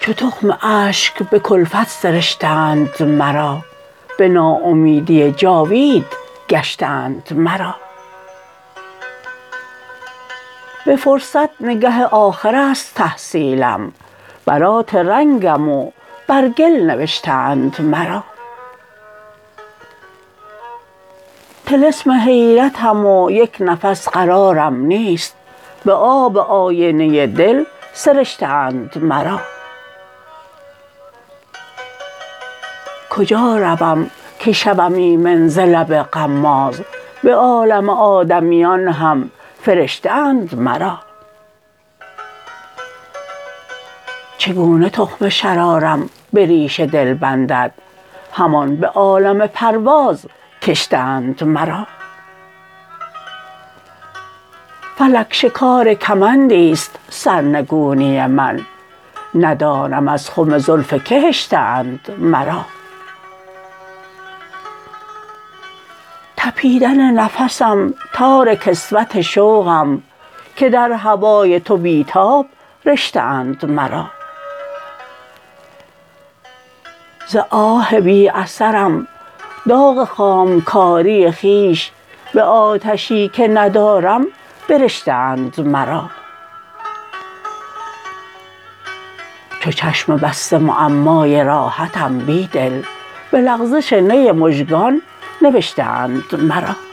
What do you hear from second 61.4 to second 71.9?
اند مرا. تپیدن نفسم تار کسوت شوقم که در هوای تو